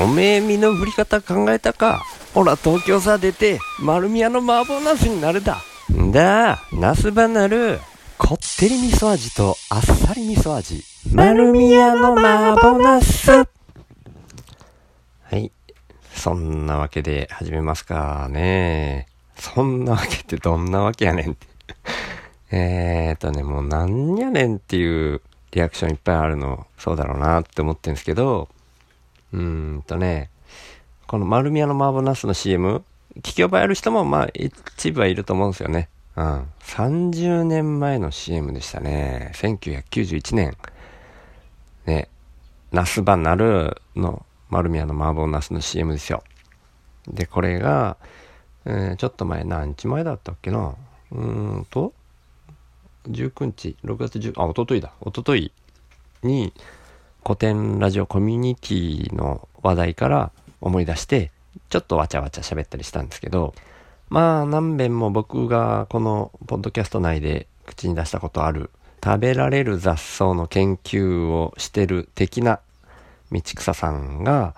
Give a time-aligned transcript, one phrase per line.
[0.00, 2.02] おめえ身の振り方考えたか？
[2.34, 5.58] ほら東京さ出て丸宮の麻婆ナスになるだ。
[5.92, 7.80] んだナスバナル
[8.18, 10.82] こってり味噌味とあっさり味噌味。
[11.12, 13.46] 丸宮の麻婆ナスは
[15.32, 15.50] い。
[16.14, 19.06] そんなわけで始めますかね。
[19.36, 21.46] そんなわけってどんなわけやねんって。
[22.50, 25.22] えーとねもうなんやねんっていう
[25.52, 28.48] リアクションいっぱいあるのそうだろうなって思ってるんですけど
[29.32, 29.40] うー
[29.78, 30.30] んとね、
[31.06, 32.84] この丸宮の麻婆ナスの CM、
[33.18, 35.88] 聞き覚えある人もまあ一部はいると思うんですよね。
[36.16, 36.46] うん。
[36.60, 39.32] 30年前の CM でしたね。
[39.34, 40.56] 1991年。
[41.86, 42.08] ね、
[42.72, 46.22] ナスバナルの丸宮の麻婆ナスの CM ですよ。
[47.06, 47.96] で、これが、
[48.66, 50.74] えー、ちょっと前、何日前だったっけな
[51.12, 51.92] うーんと、
[53.08, 54.92] 19日、6月10、あ、おとといだ。
[55.00, 55.52] おととい
[56.22, 56.52] に、
[57.28, 60.32] 古典ラジオコミュニティの話題から
[60.62, 61.30] 思い出して、
[61.68, 63.54] ちょっとわちゃわちゃ喋ったりしたんですけど、
[64.08, 68.70] まあ何遍も僕がこのポッドキャスト内で口に出したことある
[69.04, 72.60] 食べられる雑草の研究をしてる的な
[73.30, 74.54] 道草さんが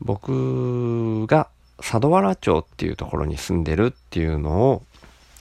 [0.00, 4.82] 僕が佐渡原町っていうところに住んでるっていうのを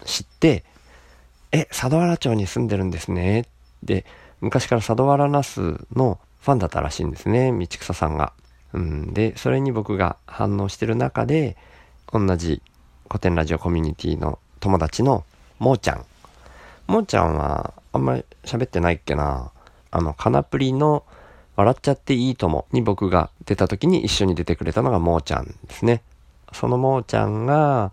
[0.05, 0.63] 知って
[1.51, 3.47] え、佐渡原町に住んでるんですね。
[3.81, 4.05] で、
[4.41, 8.33] 昔から佐渡原ナスのファンだったらしいんですね、道草さんが。
[8.73, 11.55] うん、で、それに僕が反応してる中で、
[12.11, 12.61] 同じ
[13.07, 15.23] 古典ラジオコミュニティの友達の
[15.59, 16.05] もーちゃん。
[16.87, 19.51] もーちゃんはあんまり喋ってないっけな。
[19.91, 21.03] あの、カナプリの
[21.55, 26.01] 笑っちゃっていいともに僕が出た時に一緒に出てくれたのがもーちゃんですね。
[26.53, 27.91] そのもーちゃんが、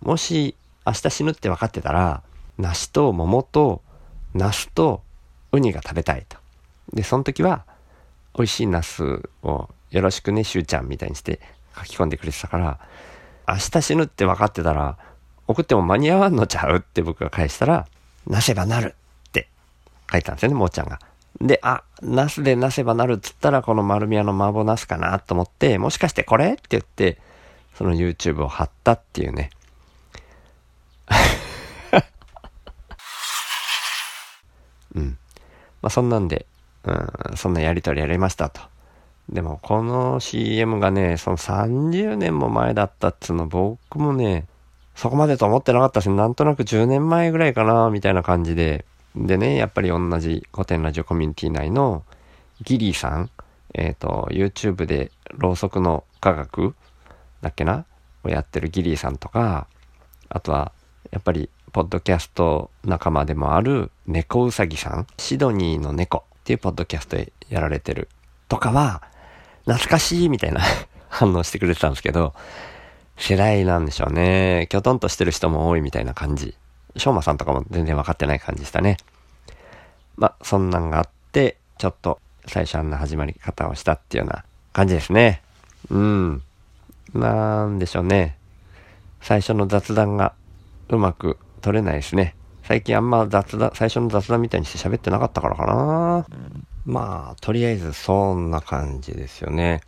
[0.00, 2.22] もし明日死ぬって分かってたら、
[2.58, 3.82] 梨と桃と
[4.34, 5.02] ナスと
[5.52, 6.36] ウニが食べたいと。
[6.92, 7.64] で、その時は、
[8.36, 11.40] 美味しいナスをよろしくね、しゅうちゃんみたいにして
[11.76, 12.78] 書き込んでくれてたから、
[13.48, 14.98] 明日死ぬって分かってたら、
[15.46, 17.86] 送っても間に合わんのちゃうって僕が返したら、
[18.26, 18.94] なせばなる
[19.28, 19.48] って
[20.10, 20.98] 書いたんですよね、もーちゃんが。
[21.40, 27.18] で、あ、ナスでなせばなるっつったら、この丸宮の麻婆ナスかなと思って、もしかしてこれって言って、
[27.74, 29.50] その YouTube を貼ったっていうね。
[34.94, 35.18] うん。
[35.82, 36.46] まあそんなんで、
[36.86, 38.60] うん、そんなやりとりやりましたと。
[39.28, 44.46] でもこの CM がね、その30年も前だったっつうの僕もね、
[44.94, 48.84] そこまでと思ってなかったし、なんとなく10年前ぐらいかな、みたいな感じで。
[49.16, 52.04] でね、やっぱり同じ古典ラジオコミュニティ内の
[52.62, 53.30] ギリーさん、
[53.74, 56.74] えっ、ー、と、YouTube でろうそくの科学
[57.40, 57.84] だっけな
[58.22, 59.66] をやってるギリーさんとか、
[60.28, 60.72] あとは、
[61.10, 67.16] やっぱり、ポッドキャスト仲間でもある猫うさぎさん、シドニーの猫っていうポッドキャスト
[67.48, 68.08] やられてる
[68.48, 69.02] とかは、
[69.64, 70.60] 懐かしいみたいな
[71.10, 72.34] 反応してくれてたんですけど、
[73.16, 74.68] 世代なんでしょうね。
[74.70, 76.56] きょとんとしてる人も多いみたいな感じ。
[76.96, 78.96] しょうまさんとかも全然分かってない感じでしたね。
[80.16, 85.42] まあ、そんなんがあって、ちょっと最初あんな始まり方をしたっていうような感じですね。
[85.90, 86.42] うん。
[87.12, 88.38] なんでしょうね。
[89.20, 90.32] 最初の雑談が
[90.90, 92.35] うまく取れないですね。
[92.66, 96.26] 最近あんま雑談、最初の雑談みたいにして喋ってなかったからかな。
[96.84, 99.82] まあ、とりあえずそんな感じですよね。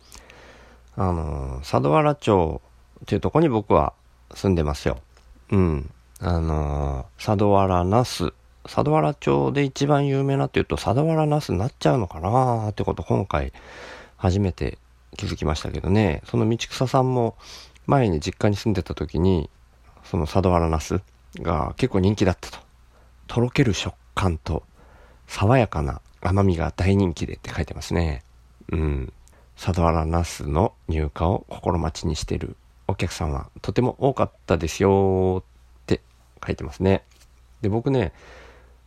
[0.95, 2.61] あの、佐渡原町
[3.03, 3.91] っていうとこに僕は
[4.33, 4.97] 住んでますよ。
[5.51, 5.91] うん。
[6.21, 8.31] あの、佐渡原ナス。
[8.63, 13.51] 佐渡原町で一番有名なっていうと佐渡原ナスになっちゃうのかなってこと今回
[14.15, 14.77] 初めて
[15.17, 16.21] 気づきましたけどね。
[16.23, 17.35] その道草さんも
[17.87, 19.49] 前に実家に住んでた時に、
[20.05, 21.01] その佐渡原ナス
[21.41, 22.68] が結構人気だったと。
[23.29, 24.63] とろける食感と
[25.27, 28.23] 爽やかな甘みが大人気でって書いてますね。
[28.71, 29.13] うん。
[29.55, 32.57] 佐渡原ナスの入荷を心待ちにしてる
[32.87, 36.01] お客さんはとても多かったですよって
[36.45, 37.03] 書いてますね。
[37.61, 38.13] で、僕ね、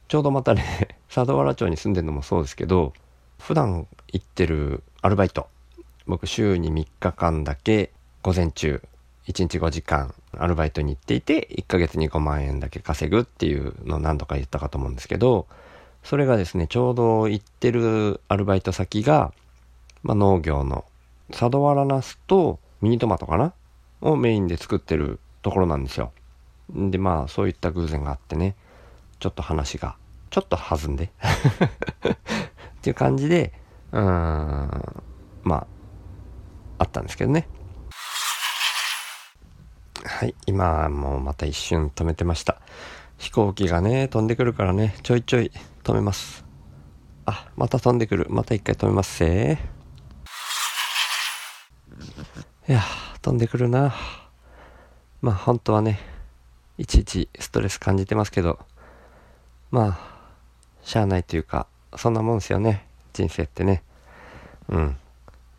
[0.08, 2.94] ちょうどまたね、佐渡原町に住んでるのもそうですけど、
[3.38, 5.46] 普段行ってるアルバイト、
[6.06, 8.82] 僕週に3日間だけ午前中
[9.28, 15.46] 1日5時間アルバイトに行っていて、1ヶ月に5万円だけ稼ぐっていうのを何度か言ったかと思うんですけど、
[16.02, 19.32] それがですね、ちょうど行ってるアルバイト先が、
[20.02, 20.84] まあ、農業の
[21.30, 23.52] 佐渡原ナスとミニトマトかな？
[24.00, 26.12] をメインで作ってるところなんですよ。
[26.70, 28.56] で、まあ、そういった偶然があってね、
[29.20, 29.96] ちょっと話が、
[30.30, 33.52] ちょっと弾んで っていう感じで、
[33.92, 35.02] うーん、
[35.44, 35.66] まあ、
[36.78, 37.46] あったんですけどね。
[40.04, 42.60] はい、今もうまた一瞬止めてました。
[43.18, 45.52] 飛行機がね、飛んでくるからね、ちょいちょい
[45.84, 46.44] 止めます。
[47.24, 48.26] あ、また飛んでくる。
[48.28, 49.58] また一回止めますせ
[52.68, 52.82] いや
[53.20, 53.94] 飛んでくるな。
[55.20, 56.00] まあ本当はね、
[56.78, 58.58] いちいちストレス感じてますけど、
[59.70, 59.98] まあ、
[60.82, 62.86] しゃあないというか、そんなもんですよね。
[63.12, 63.84] 人生ってね。
[64.68, 64.96] うん。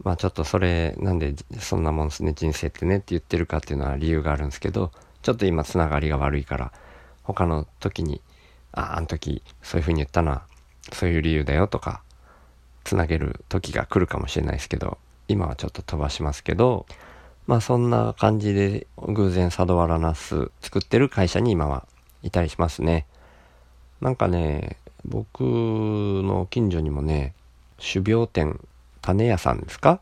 [0.03, 4.91] まあちょっとそれ、なんでそんなもんですね、人生ってねって言ってるかっていうのは理由があるんですけど、
[5.21, 6.71] ちょっと今つながりが悪いから、
[7.23, 8.21] 他の時に、
[8.73, 10.43] あ、あの時そういう風に言ったな、
[10.91, 12.01] そういう理由だよとか、
[12.83, 14.97] つなげる時が来るかもしれないですけど、
[15.29, 16.85] 今はちょっと飛ばしますけど、
[17.47, 21.87] まあそんな感じで偶然佐渡原ナス作ってる会社に今は
[22.21, 23.05] いたりしますね。
[24.01, 27.33] なんかね、僕の近所にもね、
[27.79, 28.59] 種苗店、
[29.03, 29.99] 種屋さんですか？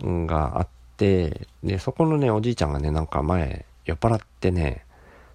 [0.00, 4.84] があって、で、そこのね、おじいちゃんがね、なんか前、酔っ払ってね、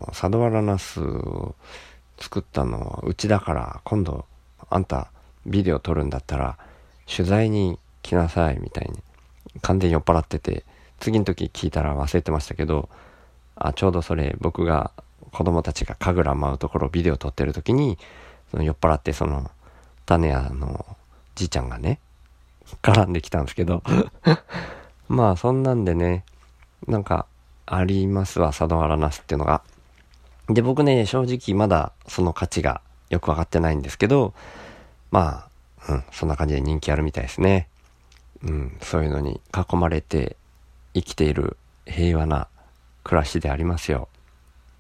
[0.08, 1.56] 佐渡原ナスを
[2.20, 4.26] 作ったのはうちだから、今度、
[4.70, 5.12] あんた
[5.46, 6.58] ビデオ撮るんだったら、
[7.06, 9.00] 取材に来なさい、みたいに。
[9.62, 10.66] 完全に酔っ払ってて、
[11.00, 12.90] 次の時聞いたら忘れてましたけど、
[13.56, 14.92] あ、ちょうどそれ僕が
[15.32, 17.98] 子供たちが神楽舞うところビデオ撮ってる時に、
[18.50, 19.52] その酔っ払ってその
[20.06, 20.86] 種屋の
[21.36, 22.00] じいちゃんがね、
[22.82, 23.84] 絡んできたんですけど
[25.08, 26.26] まあそんなんでね、
[26.88, 27.26] なんか
[27.66, 29.62] ありますわ、佐渡原ナスっていうのが。
[30.50, 34.34] で、僕ね、正直まだその価値がよくわかってないんですけど、
[35.12, 35.48] ま
[35.88, 37.68] あ、うん、そんな感じで人気あるみたいですね。
[38.44, 40.38] うん、そういうのに囲まれて
[40.94, 42.48] 生きている平和な
[43.04, 44.10] 暮らしでありますよ。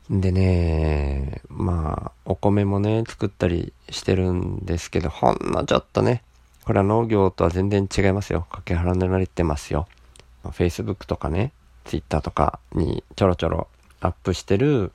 [0.09, 6.23] でね、まあ、お米もね、作ったりしてるんですけど、ほんのちょっとね、
[6.67, 8.45] これは農業とは全然違いますよ。
[8.51, 9.87] かけ離れてますよ。
[10.43, 11.53] Facebook とかね、
[11.85, 13.67] Twitter とかにちょろちょろ
[14.01, 14.91] アップしてる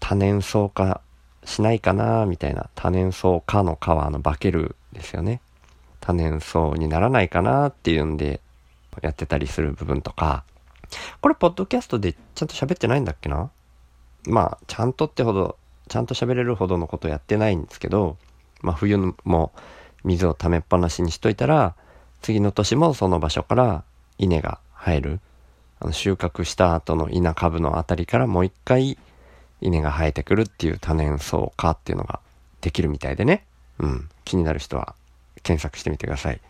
[0.00, 1.00] 多年草化
[1.44, 5.40] しないかなみたいな多年草化の皮の化けるですよね。
[6.00, 8.42] 多年草にならないかなっていうんで
[9.00, 10.44] やってたりする部分とか、
[11.22, 13.50] これポッドキャストでちゃんと喋ってないんだっけな？
[14.26, 15.56] まあ、ちゃんとってほど、
[15.88, 18.18] ちゃんと喋れるほどのことやってないんですけど、
[18.60, 19.52] まあ冬も
[20.04, 21.74] 水を溜めっぱなしにしといたら、
[22.22, 23.84] 次の年もその場所から
[24.18, 25.20] 稲が生える。
[25.80, 28.98] あの収穫した後の稲株のあたりからもう一回
[29.60, 32.18] 稲が生えてくるっていう多年草化っていうのが
[32.60, 33.44] できるみたいでね。
[33.78, 34.08] うん。
[34.24, 34.94] 気になる人は
[35.42, 36.40] 検索してみてください。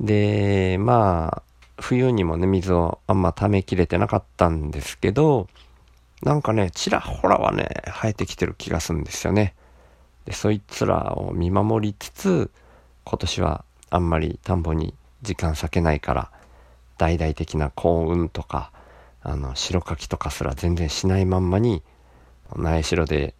[0.00, 1.42] で、まあ、
[1.78, 5.48] 冬にもね、水をあんま溜めきれてなかったんですけど、
[6.22, 9.54] なんかね、ちらほらはね、生えてきてる気がするんですよね。
[10.26, 12.50] で、そいつらを見守りつつ、
[13.04, 16.30] 今年はあんまり田んぼに時間割けないから、
[16.98, 18.72] 大々的な幸運とか、
[19.22, 21.82] あの、白柿とかすら全然しないまんまに、
[22.54, 23.34] 苗代で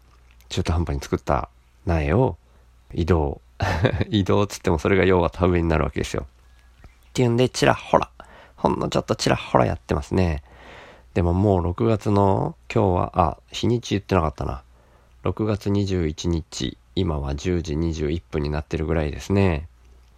[0.48, 1.48] 中途半端に作った
[1.84, 2.36] 苗を
[2.92, 3.40] 移動。
[4.08, 6.26] 移動っつってもそれが要は田植えになるわけですよ。
[7.08, 8.10] っていうんで、ちらほら、
[8.56, 10.42] ほんのちょっとちらほらやってますね。
[11.14, 14.62] でももう6月の今日は、あ、日にち言ってなかったな。
[15.26, 19.67] 6月21日、今は10時21分になってるぐらいですね。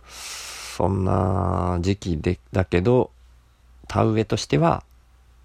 [0.07, 3.11] そんな時期で、だけど、
[3.87, 4.85] 田植えとしては、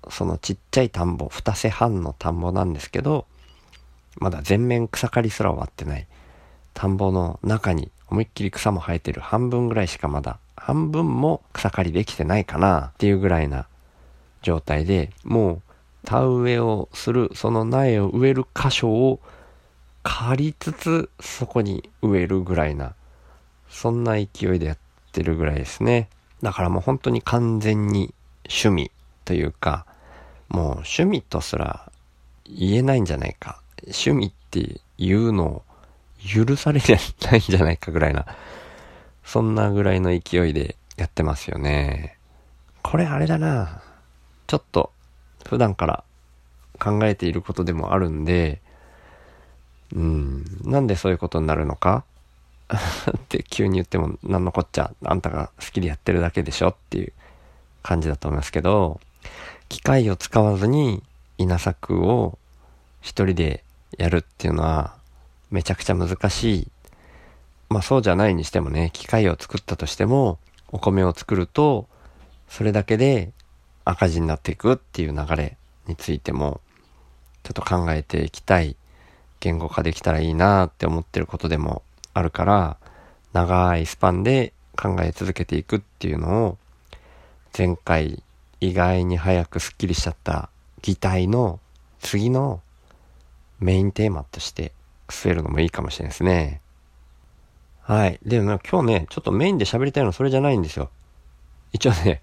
[0.09, 3.25] そのちっちゃい田んぼ、二瀬半の田んぼなんですけど、
[4.17, 6.07] まだ全面草刈りすら終わってない。
[6.73, 13.67] 田んぼの中に思いっきり草も生えてる半分ぐらいしかまだ、半分も草刈りできてないかなっていうぐらいな
[14.41, 15.61] 状態で、もう
[16.03, 19.21] 田植えをする、その苗を植える箇所を
[20.03, 22.93] 借りつつ、そこに植えるぐらいな、
[23.69, 24.77] そんな勢いでやっ
[25.11, 26.09] てるぐらいですね。
[26.41, 28.13] だからもう本当に完全に
[28.45, 28.91] 趣味
[29.25, 29.85] というか、
[30.49, 31.91] もう趣味とすら
[32.45, 33.61] 言えないんじゃないか。
[33.83, 35.63] 趣味っていうのを
[36.23, 36.95] 許されな
[37.35, 38.25] いんじゃないかぐらいな、
[39.23, 42.17] そんなぐらいの勢いでやってますよね。
[42.81, 43.81] これあれだな。
[44.47, 44.91] ちょっと
[45.47, 46.03] 普段から
[46.79, 48.61] 考えていることでもあるんで、
[49.93, 52.03] うん、なんでそういうことになるのか？
[53.15, 57.13] って急に言っても何のこっちゃ、あんたが好きでやってるだけでしょっていう
[57.83, 58.99] 感じだと思いますけど、
[59.69, 61.03] 機械を使わずに
[61.37, 62.37] 稲作を
[63.01, 63.63] 一人で
[63.97, 64.95] やるっていうのは
[65.51, 66.67] めちゃくちゃ難しい。
[67.69, 70.39] まあそうじゃないにしてもね、機械を作ったとしても、
[70.71, 71.87] お米を作ると、
[72.49, 73.31] それだけで
[73.85, 75.57] 赤字になっていくっていう流れ
[75.87, 76.61] についても、
[77.43, 78.75] ちょっと考えていきたい、
[79.43, 81.83] 言語化できたらいいなって思ってることでも
[82.13, 82.77] あるから、
[83.33, 86.57] 長いスパンで考え続けていくっていうのを、
[87.55, 88.23] 前回
[88.61, 90.49] 意外に早くスッキリしちゃった
[90.81, 91.59] 擬態の
[91.99, 92.61] 次の
[93.59, 94.71] メインテーマとして
[95.09, 96.61] 据えるのもいいかもしれないですね。
[97.81, 98.19] はい。
[98.23, 100.89] でも今日ね、ちょっとメインで喋りたいのそれじゃないんですよ。
[101.73, 102.21] 一応ね、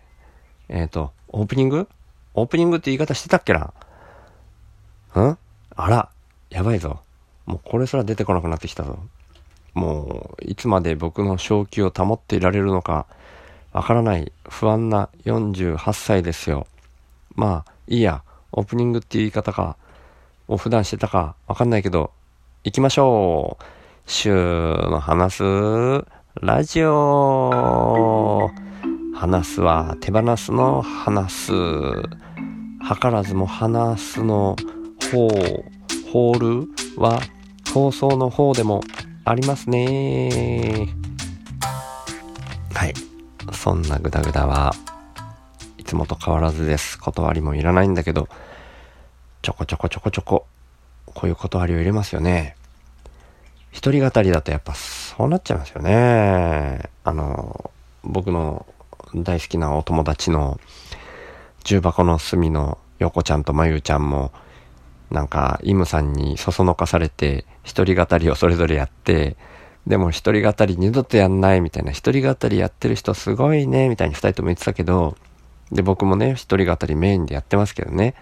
[0.71, 1.87] えっ、ー、と、オープニング？
[2.33, 3.61] オープニングって言い方してたっけな？
[5.21, 5.39] ん？
[5.77, 6.09] あら、
[6.49, 7.03] やばいぞ。
[7.51, 9.01] もうこれすら出てこなくなってきたぞ。
[9.75, 13.07] もう、いつまで僕の正気を保っていられるのか、
[13.73, 16.69] わからない不安な48歳ですよ。
[17.35, 18.23] まあ、いいや。
[18.53, 19.77] オープニングっていう言い方か、
[20.49, 22.11] を普段してたかわかんないけど、
[22.65, 23.65] 行きましょう。
[24.07, 25.45] 週の話す
[26.41, 28.51] ラジオ。
[29.15, 31.53] 話すは手放すの話す。
[31.53, 31.55] 図
[33.03, 34.57] らずも話すの
[35.13, 35.29] 方。
[36.13, 37.21] ホールは
[37.73, 38.83] 放送の方でも
[39.25, 40.89] ありますね。
[42.75, 42.95] はい。
[43.53, 44.75] そんなグダグダは
[45.79, 46.99] いつもと変わらずです。
[46.99, 48.29] 断りもいらないんだけど、
[49.43, 50.47] ちょこちょこちょこちょこ、
[51.07, 52.57] こういう断りを入れますよね。
[53.71, 56.91] 一人語りだとやっぱそうなっちゃいますよね。
[57.05, 57.71] あの、
[58.03, 58.67] 僕の
[59.15, 60.59] 大好きなお友達の
[61.65, 64.33] 重箱の隅の横ちゃんとまゆちゃんも、
[65.11, 69.37] なんか、イムさんにそそのかされて、一人語りをそれぞれやって、
[69.87, 75.17] でも一人語り二度とやんないみたいな、一人語りやってる人すごいね、みたいに二人とも言ってたけど、
[75.71, 78.15] で、僕もね、一人語りメインでやってますけどね。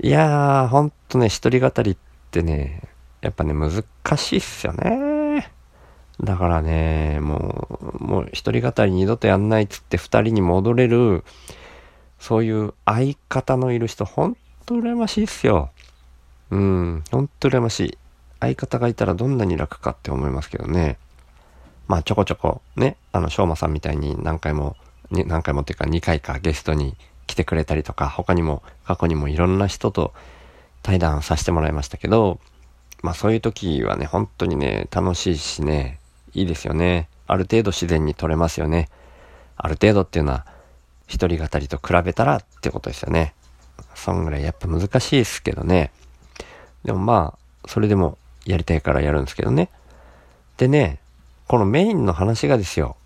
[0.00, 1.96] いやー、ほんとね、一人語りっ
[2.30, 2.82] てね、
[3.20, 3.84] やっぱね、難
[4.16, 5.52] しいっすよね。
[6.24, 11.22] だからね、もう、もう一人語り二度とやんないっつって二人に戻れる、
[12.18, 15.70] そういう相方のいる人、ほんと羨ましいっすよ。
[16.50, 17.98] うん、ほんと羨ましい。
[18.40, 20.98] 相方がいたらどんなに楽かって思いますけどね。
[21.86, 24.76] まあちょこちょこね、あの、しょうまさんみたいに何回も、
[25.10, 30.12] 何回もっていうか2回かゲストに来てくれたりとか、他にも過去にもいろんな人と
[30.82, 32.38] 対談させてもらいましたけど、
[33.02, 35.98] まあそういう時はね、本当にね、楽しいしね、
[36.34, 37.08] いいですよね。
[37.26, 38.88] ある程度自然に撮れますよね。
[39.56, 40.46] ある程度っていうのは、
[41.06, 43.34] 一人語りと比べたらってことですよね。
[43.94, 45.90] そんぐらいやっぱ難しいですけどね。
[46.84, 48.18] でもまあ、それでも
[48.48, 49.68] やりたいからやるんですけどね。
[50.56, 51.00] でね、
[51.46, 52.96] このメインの話がですよ。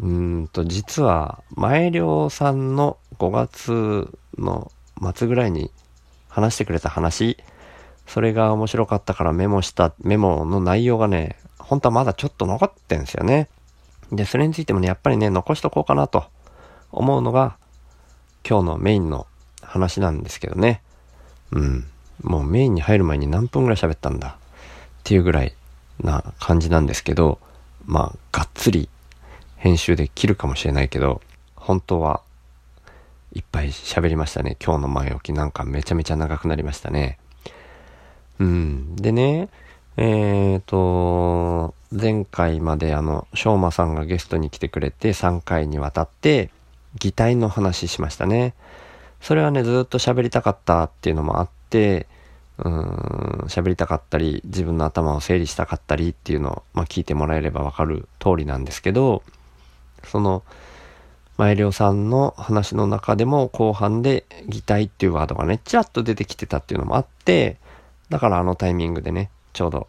[0.00, 4.70] うんと、実は、前涼さんの5月の
[5.14, 5.70] 末ぐらいに
[6.28, 7.36] 話してくれた話、
[8.06, 13.48] それが面白かったからメモしたメモの内容がね、本当はまだちょっと残ってんですよね。
[14.12, 16.24] で、それについてもね、やっぱりね、残しとこうかなと
[16.92, 17.56] 思うのが、
[18.48, 19.26] 今日のメインの
[19.60, 20.82] 話なんですけどね。
[21.50, 21.86] うん。
[22.22, 24.36] もうメインに入る前に何分ぐらい喋ったんだ？
[25.04, 25.52] っていうぐらい
[26.02, 27.38] な感じなんですけど、
[27.84, 28.88] まあ、がっつり
[29.56, 31.20] 編集で切るかもしれないけど、
[31.54, 32.22] 本当は
[33.34, 34.56] いっぱい喋りましたね。
[34.64, 37.18] 今日の前置きなんかめちゃめちゃ長くなりましたね。
[38.38, 38.96] うん。
[38.96, 39.50] でね、
[39.98, 46.48] えっ、ー、と、前回まであの、しょうまさんがゲストに来てくれて3回にわたって、
[46.98, 48.54] 擬態の話しましたね。
[49.20, 52.06] それはね、ずっと喋りたかったっていうのもあって、
[52.58, 52.72] うん、
[53.48, 59.22] 喋りたかったり、自分の頭を整理したかったりっていうのを、まあ、聞いてもらえればわかる通りなんですけど、
[60.04, 60.42] その、
[61.36, 67.56] 前涼さんの話の中でも後半で擬態っていうワードがね、ちらっと出てきてたっていうのもあって、
[68.08, 69.88] だからあのタイミングでね、ちょうど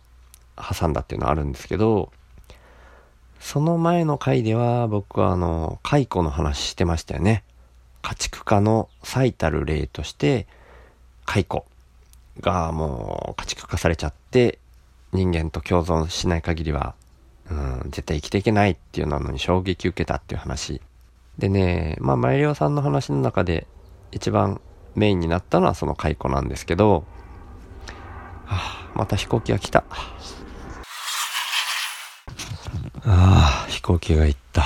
[0.58, 2.12] 挟んだっていうのはあるんですけど、
[3.40, 7.44] その前の回では僕はあの、解雇の話してましたよね。
[8.02, 10.48] 家畜化の最たる例として、
[11.26, 11.66] 解雇。
[12.42, 14.60] がもう家畜化されちゃって
[15.13, 16.96] 人間と共存しない限りは、
[17.50, 20.82] うん、絶対生きていけないっていうのに衝撃受けたっていう話。
[21.38, 23.68] でね、まあ、マイリオさんの話の中で
[24.12, 24.62] 一番
[24.96, 27.06] メインになったのはその解雇なんですけど、
[28.46, 29.84] はあ、また飛行機が来た。
[33.08, 34.63] ああ、飛行機が行った。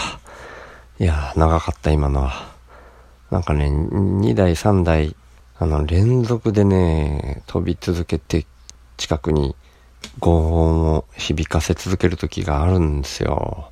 [0.99, 2.49] いや、長かった今のは。
[3.31, 5.15] なんかね、2台3台
[5.61, 8.45] あの、連続でね、飛び続けて
[8.95, 9.57] 近くに
[10.21, 13.69] 轟音を響かせ続ける時があるんですよ。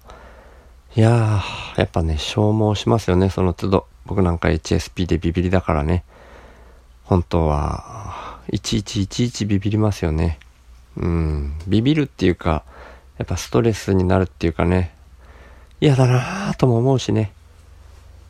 [0.98, 3.88] いやー、やっぱね、消耗しますよね、その都度。
[4.06, 6.04] 僕なんか HSP でビビりだからね。
[7.06, 10.40] 本当は、いちいちいちいちビビりますよね。
[10.98, 12.66] うん、ビビるっていうか、
[13.18, 14.94] やっぱストレスになるっていうかね、
[15.80, 17.32] 嫌だなーとも思うしね。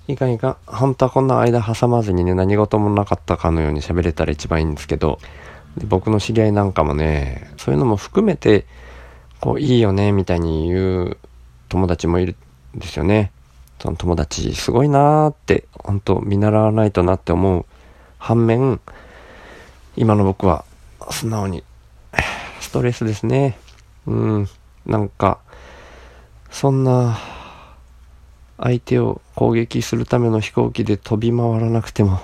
[0.07, 0.57] いかんいかん。
[0.65, 5.19] 本当はこんな間挟まずにね、何事もなかったかのように喋れたら一番いいんですけど、
[5.85, 8.65] 僕の知り合いなんかもね、そういうのも含めて、
[9.41, 11.17] こう、いいよね、みたいに言う
[11.69, 12.35] 友達もいる
[12.75, 13.31] んですよね。
[13.79, 17.65] その友達、すごいなーって、本当見習わないとなって思う
[18.17, 18.79] 反面、
[19.97, 20.63] 今の僕は、
[21.11, 21.63] 素直に、
[22.61, 23.57] ストレスですね。
[24.07, 24.47] うん、
[24.85, 25.39] なんか、
[26.49, 27.19] そんな、
[28.57, 32.19] 相手を攻撃するための飛行機で飛び回らなくても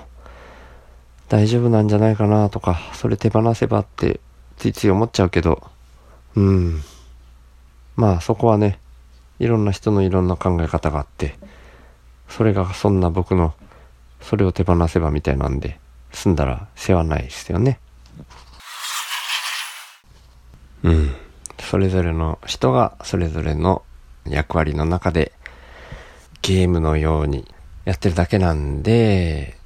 [1.28, 4.20] 大丈夫なんじゃないかなとか、それ手放せばって
[4.56, 5.62] ついつい思っちゃうけど、
[6.36, 6.80] うん。
[7.96, 8.78] まあそこはね、
[9.38, 11.36] いろんな人のいろんな考え方があって、
[12.28, 13.54] それがそんな僕の、
[14.20, 15.78] それを手放せばみたいなんで、
[16.12, 17.78] 済んだら世話ないですよね。
[20.82, 21.14] うん。
[21.60, 23.82] それぞれの人がそれぞれの
[24.26, 25.32] 役割の中で
[26.44, 27.50] ゲームのように
[27.86, 29.56] やってるだけなんで、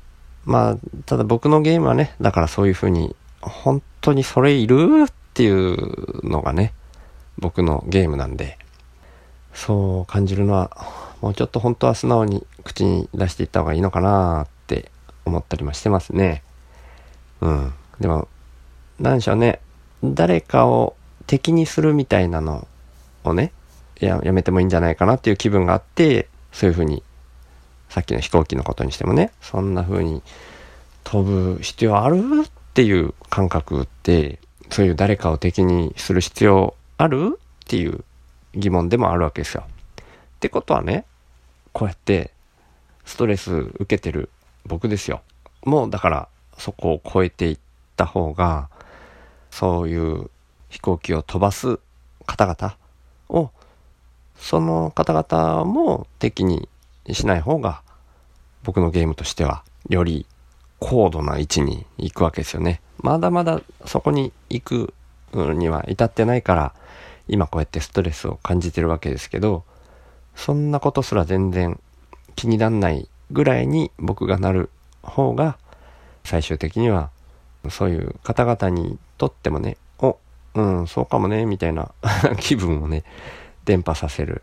[0.45, 6.73] まあ、ただ僕のゲームはね、だからそういう風に、本当にそれいるっていうのがね、
[7.37, 8.59] 僕のゲームなんで、
[9.53, 10.71] そう感じるのは、
[11.21, 14.93] もうちょっと本当は素直に口に出していった方がいいのかなって
[15.25, 16.45] 思ったりもしてますね。
[17.41, 17.73] うん。
[17.99, 18.29] でも、
[19.01, 19.59] 何でしょうね。
[20.05, 20.95] 誰かを
[21.27, 22.69] 敵にするみたいなの
[23.25, 23.53] をね、
[23.99, 27.03] ややめてもいいんじゃないかなっていう気分があって、そういうふうに、
[27.89, 30.23] さっきの飛行機のことにしてもね、そんな風に
[31.05, 31.25] 飛
[31.55, 32.45] ぶ必要ある？
[32.45, 34.39] っていう感覚って、
[34.71, 37.39] そういう誰かを敵にする必要ある？
[37.39, 38.05] っていう
[38.55, 39.65] 疑問でもあるわけですよ。
[39.67, 40.05] っ
[40.41, 41.05] てことはね、
[41.73, 42.33] こうやって
[43.05, 44.31] ストレス受けてる
[44.65, 45.23] 僕ですよ。
[45.65, 47.59] もうだからそこを超えていっ
[47.97, 48.69] た方が、
[49.51, 50.31] そういう
[50.69, 51.79] 飛行機を飛ばす
[52.27, 52.77] 方々
[53.29, 53.51] を、
[54.39, 56.69] その方々も敵に
[57.11, 57.83] しない方が、
[58.63, 60.27] 僕のゲームとしては、より
[60.79, 62.81] 高度な位置に行くわけですよね。
[62.99, 64.95] まだまだそこに行く
[65.33, 66.75] には至ってないから、
[67.29, 69.65] 今こうやってストレスを感じてるわけですけど、
[70.35, 71.79] そんなことすら全然
[72.37, 74.71] 気になんないぐらいに僕がなる
[75.03, 75.59] 方が、
[76.25, 77.11] 最終的には、
[77.71, 80.19] そういう方々にとってもね、お、
[80.55, 81.91] うん、そうかもね、みたいな
[82.39, 83.05] 気分をね、
[83.69, 84.41] 伝播させる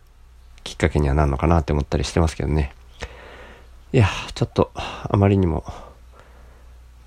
[0.63, 2.73] きっかけにはなるのかなって思ったりしてますけどね。
[3.91, 5.65] いや、ちょっと、あまりにも、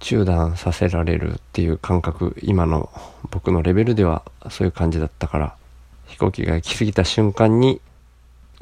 [0.00, 2.90] 中断させられるっていう感覚、今の
[3.30, 5.54] 僕のレベルではそういう感じだったから、
[6.06, 7.80] 飛行機が行き過ぎた瞬間に、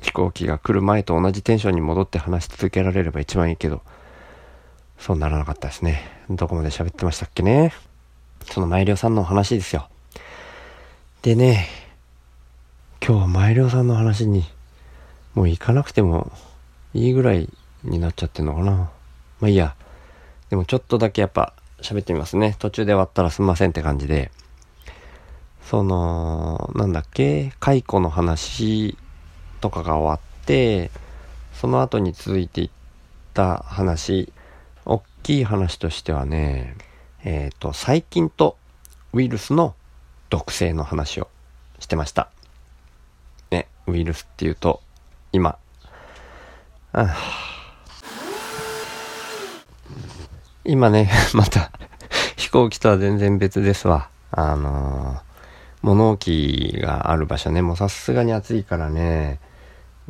[0.03, 3.81] 飛行機が来る前と同じテンションに戻って話し続けられれば一番いいけど、
[4.99, 6.03] そうならなかったですね。
[6.29, 7.73] どこまで喋ってましたっけね。
[8.45, 9.89] そのマイリオさんの話ですよ。
[11.23, 11.86] でね、
[13.09, 14.43] 今日はマイリオさんの話に、
[15.35, 16.33] もう行かなくても
[16.93, 17.49] いいぐらい
[17.85, 18.73] になっちゃってんのかな。
[18.73, 18.91] ま
[19.43, 19.77] あいいや。
[20.51, 22.57] でもちょっとだけやっぱ喋ってみますね。
[22.59, 24.33] 途中で終わったらすんませんって感じで。
[25.63, 28.99] その、なんだっけ、解雇の話
[29.61, 30.91] とかが終わって、
[31.53, 32.71] その後に続いていっ
[33.35, 34.33] た話、
[34.85, 36.77] 大きい話としてはね、
[37.23, 38.57] えっ、ー、と、細菌と
[39.13, 39.77] ウイルスの
[40.29, 41.29] 毒性の話を
[41.79, 42.31] してました。
[43.87, 44.81] ウイルスっていうと、
[45.33, 45.59] 今、
[46.93, 47.17] あ
[50.65, 51.71] 今ね、 また
[52.37, 54.09] 飛行機とは全然別ですわ。
[54.31, 55.21] あのー、
[55.83, 59.39] 物置がある場所ね、もうさすがに暑いからね、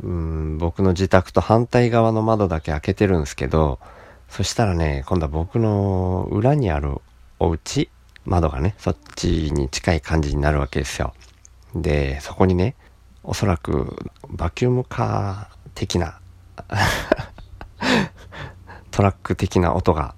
[0.03, 3.79] うん、僕の自宅と反対側の窓だけ開けてるんですけど、
[4.29, 7.01] そしたらね、今度は僕の裏にある
[7.39, 7.89] お家、
[8.25, 11.13] 窓がね、そっちに近い感じになるわけですよ。
[11.75, 12.75] で、そこにね、
[13.29, 16.19] おそらくバキュームカー的な
[18.89, 20.15] トラック的な音が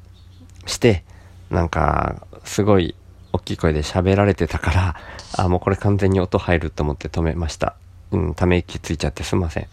[0.67, 1.03] して、
[1.49, 2.95] なんか、すごい
[3.33, 4.95] 大きい声で喋られてたから、
[5.35, 7.75] あ、もうこれ完全に音入ると思って止めました。
[8.11, 9.67] うん、ため息ついちゃってすいません。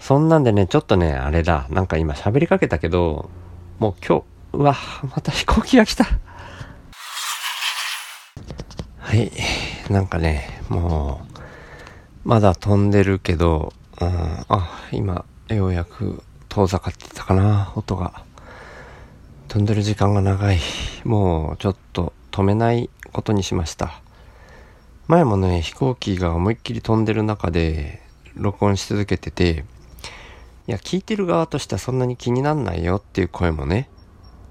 [0.00, 3.30] そんなんでね、ちょっとね、あれだ、なんか今喋りかけたけど、
[3.78, 4.76] もう今日、うわ、
[5.14, 6.04] また飛行機が来た。
[8.98, 9.30] はい、
[9.88, 11.37] なんかね、もう、
[12.28, 14.08] まだ飛んでるけど、うん、
[14.50, 18.22] あ、今、ようやく遠ざかってたかな、音が。
[19.48, 20.58] 飛んでる時間が長い。
[21.04, 24.02] もう、ちょっと止めないことにしました。
[25.06, 28.02] 前もね、飛行機が思いっきり飛んでる中で、
[28.34, 29.64] 録音し続けてて、
[30.66, 33.88] いや、聞いてる側としてはそんなに気になんないよっていう声もね、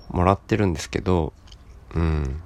[0.09, 1.31] もらってるんですけど、
[1.93, 2.41] うん。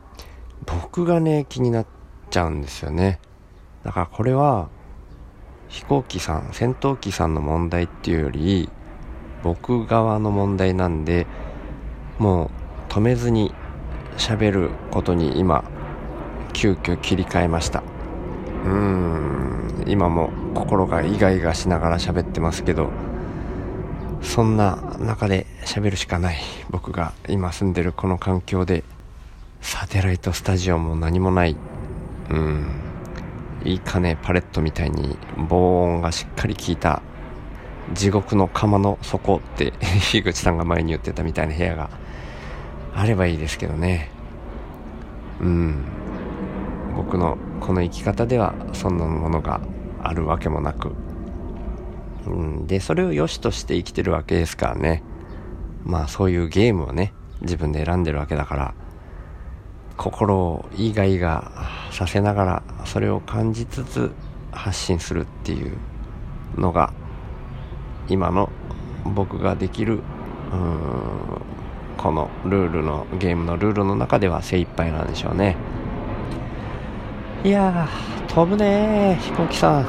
[0.65, 1.85] 僕がね、気になっ
[2.29, 3.21] ちゃうんですよね。
[3.85, 4.67] だからこれは、
[5.71, 8.69] 飛行機さん、戦闘機さんの問題っていうより、
[9.41, 11.25] 僕側の問題なんで、
[12.19, 12.51] も
[12.89, 13.53] う止めずに
[14.17, 15.63] 喋ることに今、
[16.51, 17.83] 急遽切り替えました。
[18.65, 22.89] うーん、今も心がイガイガしながら喋ってますけど、
[24.21, 26.37] そんな中で喋るしかない。
[26.69, 28.83] 僕が今住んでるこの環境で
[29.61, 31.55] サテライトスタジオも何もない。
[32.29, 32.90] うん。
[33.63, 37.01] いいかねパレットみたいに防音がしっかり効いた
[37.93, 39.73] 地獄の釜の底って
[40.11, 41.89] 樋口さんが前に言ってたみたいな部屋が
[42.93, 44.09] あればいいですけどね。
[45.39, 45.83] うん。
[46.95, 49.61] 僕のこの生き方ではそんなものが
[50.03, 50.91] あるわけもなく、
[52.27, 55.03] うん、でそれを良しとして生きてるわけですからね。
[55.83, 58.73] まあそういうゲームをね自分で選んでるわけだから。
[60.01, 61.51] 心をいいがいいが
[61.91, 64.11] させながらそれを感じつつ
[64.51, 65.77] 発信するっていう
[66.57, 66.91] のが
[68.09, 68.49] 今の
[69.05, 69.99] 僕ができる
[71.97, 75.55] このルールのゲームのルールの中では精一杯なんでしょうね。
[77.43, 77.87] いや
[78.27, 79.85] 飛ぶね飛行機さん。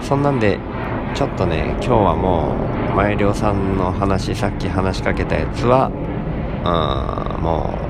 [0.00, 0.58] そんなんで
[1.14, 2.56] ちょっとね今日はも
[2.90, 5.90] う前涼さんの話さっき話しかけたやつは
[6.64, 7.83] うんもう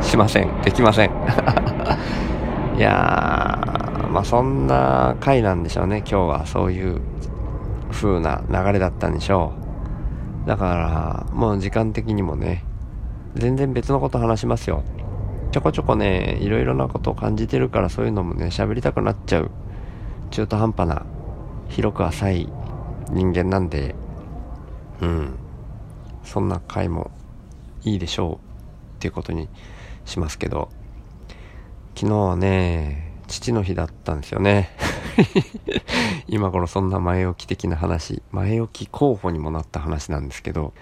[0.00, 0.62] しません。
[0.62, 1.10] できません。
[2.76, 5.98] いやーまあそんな回なんでしょうね。
[5.98, 7.00] 今日はそういう
[7.90, 9.52] 風な流れだったんでしょ
[10.44, 10.48] う。
[10.48, 12.64] だからもう時間的にもね
[13.34, 14.82] 全然別のこと話しますよ。
[15.50, 19.50] ちょこちょこねいろいろなことを感じてるからそういうのもね喋りたくなっちゃう。
[20.30, 21.06] 中途半端な
[21.68, 22.48] 広く浅い
[23.10, 23.94] 人間なんで。
[25.00, 25.34] うん。
[26.24, 27.10] そんな回も
[27.84, 28.47] いいでしょう。
[28.98, 29.48] っていうことに
[30.04, 30.70] しますけど
[31.98, 34.70] 昨日はね、父の日だったんですよね。
[36.28, 40.74] 今頃そんな前置き的な話、前置き候補にもなった話なんですけど、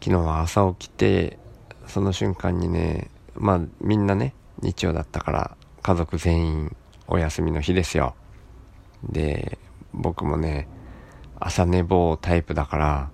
[0.00, 1.40] 昨日は朝起きて、
[1.88, 6.76] その瞬間にね、まあみんなね、日曜だったから家族全員
[7.08, 8.14] お休みの日ですよ。
[9.02, 9.58] で、
[9.92, 10.68] 僕もね、
[11.40, 13.10] 朝寝坊タイプだから、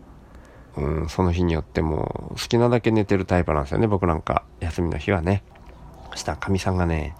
[0.76, 4.44] うん、その日によっても好きなだけ寝てるタイプなんですよね、僕なんか。
[4.61, 5.42] 休みの日はね。
[6.12, 7.14] そしたらかみさんがね、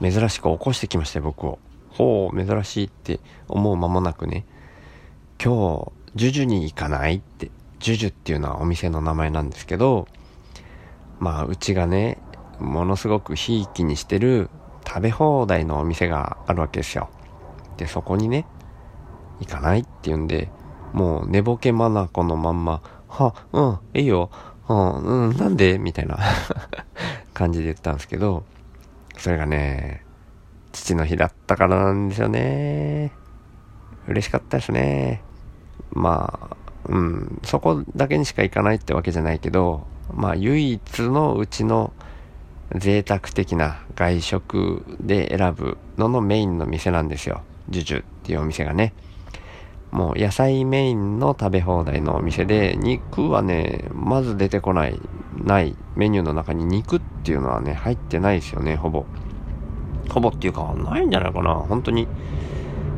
[0.00, 1.58] 珍しく起こしてきましたよ、僕を。
[1.90, 4.44] ほう、珍しいって思う間もなくね、
[5.42, 10.08] 今日、ジュジュに行かないって、ジュジュっていうのはお店の名前なんですけど、
[11.20, 12.18] まあ、うちがね、
[12.58, 14.50] ものすごくひいきにしてる
[14.86, 17.08] 食べ放題のお店があるわけですよ。
[17.76, 18.46] で、そこにね、
[19.40, 20.50] 行かないって言うんで、
[20.92, 23.60] もう寝ぼけまなこのまんま、は、う
[23.96, 24.30] ん、いいよ、
[24.68, 25.78] うん、うん、なんで？
[25.78, 26.18] みたいな
[27.34, 28.44] 感じで言ったんですけど、
[29.16, 30.04] それがね、
[30.72, 33.12] 父の日だったからなんですよね。
[34.06, 35.22] 嬉しかったですね。
[35.92, 41.92] まあ、うん、そこだけにしか行かないってわけじゃないけど、まあ唯一のうちの
[42.74, 47.42] 贅沢的な外食で選ぶののメインの店なんですよ。
[47.68, 48.92] ジュジュっていうお店がね。
[49.90, 55.00] もう野菜メインの食べ放題のお店で、肉はね、まず出てこない、
[55.42, 59.06] ないメニューの中に肉っていうのはね、入ってないですよね、ほぼ。
[60.10, 61.54] ほぼっていうか、ないんじゃないかな。
[61.54, 62.06] 本当に、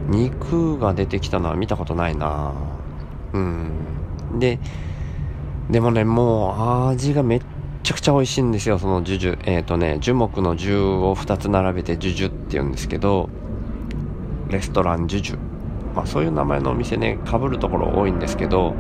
[0.09, 2.53] 肉が出てきたのは見たことないな
[3.33, 3.70] うん。
[4.38, 4.59] で、
[5.70, 7.42] でもね、もう味がめっ
[7.85, 9.38] ちゃくちゃ美味しいんですよ、そのジュジュ。
[9.44, 13.31] えっ、ー、とね、樹木の樹を2つ並べてジュジュって言うんですけど、
[14.48, 15.49] レストランジュジュ
[15.94, 18.74] まあ、そういう名前のお店ねかぶるところ多いんですけど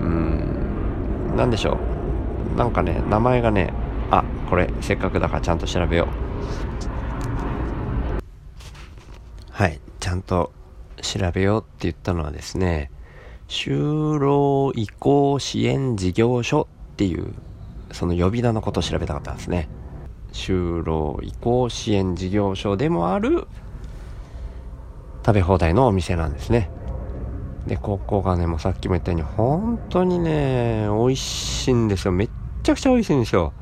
[0.00, 1.78] うん何でしょ
[2.54, 2.56] う。
[2.56, 3.72] なんかね名前がね
[4.10, 6.08] あこれせっかくだからちゃんと調べよう。
[9.50, 10.52] はいちゃんと
[11.00, 12.90] 調べようって言ったのはですね
[13.48, 17.34] 就労移行支援事業所っていう
[17.92, 19.68] その呼び名のことを調べたかったんですね。
[20.32, 23.46] 就労移行支援事業所でもある
[25.24, 26.70] 食べ放題のお店なんですね。
[27.66, 32.12] で、ここがね、もうさっきも言ったように、本当にね、美味しいんですよ。
[32.12, 32.30] めっ
[32.62, 33.52] ちゃくちゃ美味しいんですよ。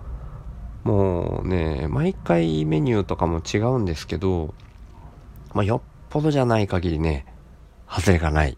[0.84, 4.54] もうね、毎回メニューとかも違うんですけど、
[5.52, 7.26] まあ、よっぽどじゃない限りね、
[7.88, 8.56] 外れがない。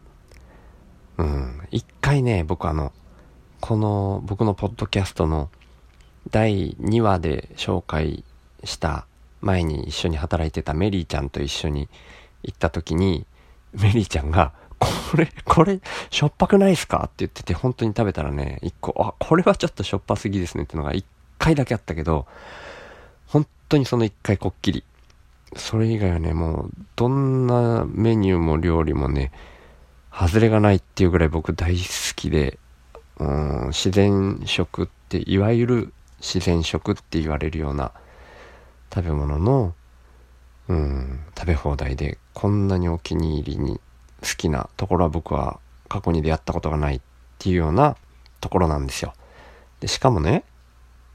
[1.18, 1.60] うん。
[1.70, 2.92] 一回ね、僕あの、
[3.60, 5.50] この、僕のポッドキャストの
[6.30, 8.24] 第2話で紹介
[8.62, 9.06] した
[9.40, 11.88] 前に一緒に働いてたメリーちゃんと一緒に
[12.42, 13.26] 行った時に、
[13.72, 17.04] メリーちゃんが、これ、これ、しょっぱくないっすか？
[17.04, 21.06] って言ってて、本当に食べたらね、一個、あ、これはちょっとしょっぱすぎですねってのが一
[21.38, 22.26] 回だけあったけど、
[23.28, 24.84] 本当にその一回こっきり。
[25.54, 29.32] それ以外はね、もう、どんなメニューも料理もね、
[30.12, 31.84] 外れがないっていうぐらい僕大好
[32.16, 32.58] きで、
[33.18, 37.92] うん、自然食って、いわゆる自然食って言われるような
[38.92, 39.74] 食べ物の
[40.68, 43.80] うん、食べ放題でこんなにお気に入りに
[44.22, 47.00] 好きなところは僕は過去に出会ったことがないっ
[47.38, 47.96] ていうような
[48.40, 49.12] ところなんですよ。
[49.80, 50.44] で、しかもね、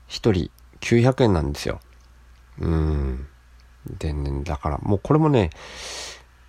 [0.08, 1.80] 一人900円なんですよ。
[2.60, 3.28] うん。
[3.98, 5.50] でね、だからもうこれもね、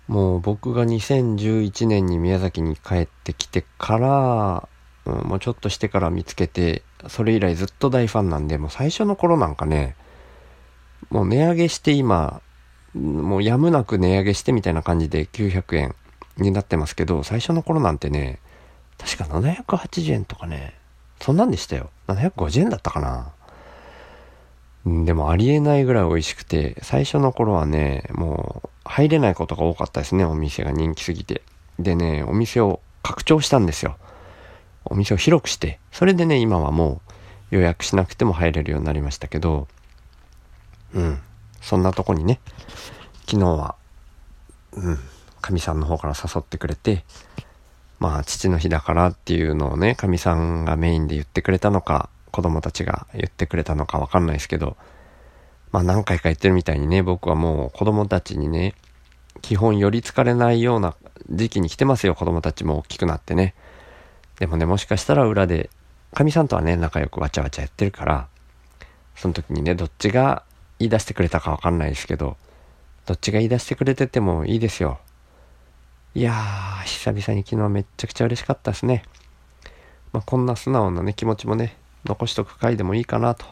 [0.09, 4.69] もう僕が2011年に宮崎に帰ってきてから、
[5.05, 9.95] うん、もうちょっとしてから見つけてそれ以来ずっと大ファンなんでもう最初の頃なんかね
[11.11, 12.41] もう値上げして今
[12.95, 15.95] もうやむなく値上げしてみたいな感じで900円
[16.37, 18.39] になってますけど最初の頃なんてね
[18.97, 20.73] 確か780円とかね
[21.19, 23.33] そんなんでしたよ750円だったかな
[24.85, 31.41] でもありえないぐらい美味しくて、最初の頃はね、もう入れないことが多かったですね、お店が人気すぎて。
[31.77, 33.97] でね、お店を拡張したんですよ。
[34.85, 37.01] お店を広くして、それでね、今はも
[37.51, 39.67] う予約しなくても入れるようになりましたけど、
[40.93, 41.19] うん。
[41.61, 42.39] そんなとこにね、
[43.27, 43.75] 昨日は、
[44.73, 44.97] うん、
[45.41, 47.03] かみさんの方から誘ってくれて、
[47.99, 54.77] まあ、父の日だからっていうのをね、かみさんがメインで言ってくれたのか、子供たちが言ってくれたのかわかんないですけど、
[55.71, 58.73] まあ何回か言ってるみたいにね、僕はもう子供たちにね、
[59.41, 60.95] 基本寄りつかれないような
[61.29, 63.53] 時期に来てますよ、子供たちも大きくなってね。
[64.39, 65.69] でもね、もしかしたら裏で、
[66.13, 68.27] かみさんとはね、仲良くわちゃわちゃやってるから、
[69.15, 70.43] その時にね、どっちが
[70.79, 72.37] 言い出してくれたかわかんないですけど、
[73.05, 74.99] どっちが言い出してくれててもいいですよ。
[76.15, 79.03] いやー、久々に昨日めっちゃくちゃ嬉しかったですね。
[80.11, 83.45] まあ、こんな素直なね、気持ちもね、残しとく回でもいいかなと。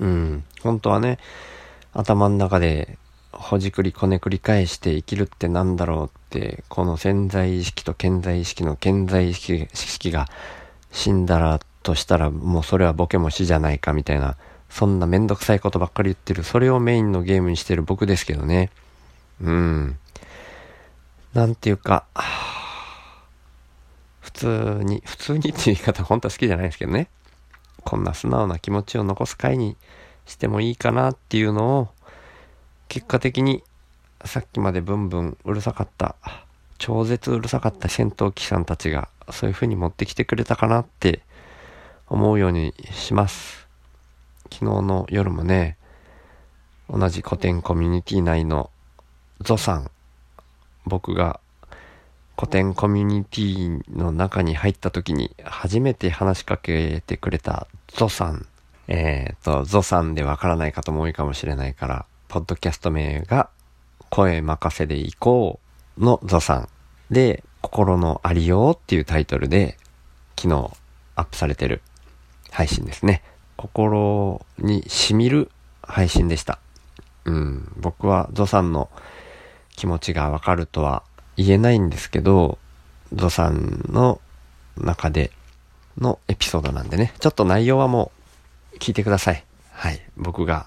[0.00, 0.44] うん。
[0.60, 1.18] 本当はね、
[1.94, 2.98] 頭の中で
[3.32, 10.26] ほじくりこねくり返して生きるってなんだろうって、この潜在意識と健在意識の健在意識が
[10.92, 14.36] 死んだらとしたらもうそれはボケも死じゃないかみたいな、
[14.68, 18.70] そんなめんどくさいことばっかり言ってる、それをメインのゲームにしてる僕ですけどね。
[19.40, 19.98] うん。
[21.34, 22.04] なんていうか、
[24.20, 27.08] 普通に、普通にっていう言い方本当は好きじゃないですけどね。
[27.84, 29.76] こんな素直な気持ちを残す回に
[30.26, 31.88] してもいいかなっていうのを、
[32.88, 33.62] 結果的に
[34.24, 36.16] さっきまでブンブンうるさかった、
[36.78, 41.22] 超絶うるさかった戦闘機さんたちがそういう風に持ってきてくれたかなって
[42.08, 43.67] 思うようにします。
[44.50, 45.76] 昨日の夜もね、
[46.90, 48.70] 同じ古典コミュニティ内の
[49.40, 49.90] ゾさん、
[50.86, 51.40] 僕が
[52.36, 58.46] 古典コミュニティの中に入った時に初めて話しかけてくれたゾさん。
[58.86, 63.50] えっ、ー、と、ゾさんでわからない方も多いかもしれないから、ポッドキャスト名が
[64.08, 65.60] 声任せでいこ
[65.98, 66.68] うのゾさん。
[67.10, 69.76] で、心のありようっていうタイトルで
[70.36, 70.70] 昨日
[71.16, 71.82] アップされてる
[72.50, 73.22] 配信ですね。
[73.58, 75.50] 心に染みる
[75.82, 76.60] 配信でした。
[77.24, 78.88] うん、僕はゾさんの
[79.76, 81.02] 気持ちがわかるとは
[81.36, 82.56] 言えないんですけど、
[83.12, 84.20] ゾさんの
[84.76, 85.32] 中で
[85.98, 88.12] のエピソードなんでね、ちょっと内容はも
[88.74, 89.44] う聞いてください。
[89.72, 90.00] はい。
[90.16, 90.66] 僕が、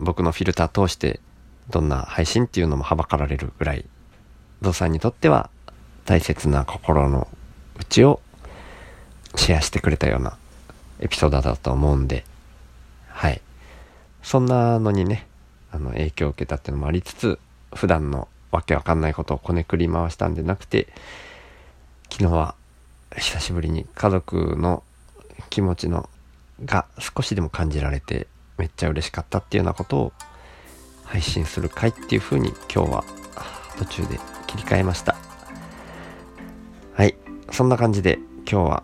[0.00, 1.20] 僕のフィルター通して
[1.68, 3.84] どんな配信っていうのもはばかられるぐらい、
[4.62, 5.50] ゾさんにとっては
[6.06, 7.28] 大切な心の
[7.78, 8.20] 内を
[9.36, 10.38] シェアしてくれたような
[11.02, 12.24] エピソードだと思うんで、
[13.08, 13.40] はい。
[14.22, 15.26] そんなのにね、
[15.70, 17.38] あの、影響を受けたっていうのもありつつ、
[17.74, 20.88] 普段のわけわかんないことをこねくり回したんでなくて、
[22.10, 22.54] 昨日は
[23.16, 24.82] 久しぶりに家族の
[25.50, 26.08] 気持ちの
[26.64, 28.26] が少しでも感じられて
[28.58, 30.12] めっちゃ嬉しかったっていうようなことを
[31.04, 33.04] 配信する回っていう風に今日は
[33.78, 35.16] 途中で切り替えました。
[36.94, 37.16] はい。
[37.50, 38.18] そんな感じで
[38.50, 38.82] 今日は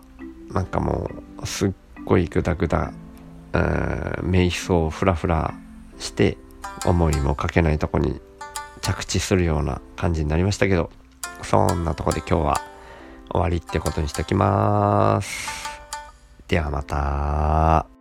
[0.51, 1.09] なんかも
[1.41, 1.71] うすっ
[2.05, 2.91] ごいグダグダ、
[3.51, 5.53] 瞑想フラフラ
[5.97, 6.37] して
[6.85, 8.21] 思いもかけないとこに
[8.81, 10.89] 着地するような感じになりましたけど、
[11.43, 12.61] そんなとこで今日は
[13.31, 15.81] 終わりってことにしときます。
[16.47, 17.98] ではまた。